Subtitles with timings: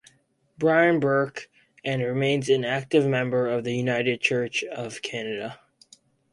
[0.57, 1.47] Brian Burke,
[1.85, 5.59] and remains an active member of the United Church of Canada.